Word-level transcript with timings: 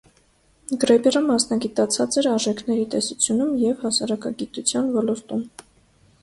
Գրեբերը 0.83 1.19
մասնագիտացած 1.25 2.17
էր 2.21 2.29
արժեքի 2.31 2.87
տեսությունում 2.95 3.53
և 3.65 3.85
հասարակագիտության 3.85 4.91
ոլորտում։ 4.99 5.47